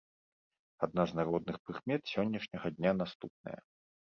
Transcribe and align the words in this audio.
Адна 0.87 1.05
з 1.11 1.19
народных 1.19 1.59
прыкмет 1.67 2.01
сённяшняга 2.15 2.67
дня 2.79 2.91
наступная. 3.03 3.59